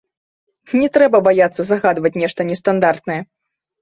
Не 0.79 0.87
трэба 0.95 1.21
баяцца 1.29 1.61
загадваць 1.69 2.13
нешта 2.25 2.41
нестандартнае. 2.51 3.21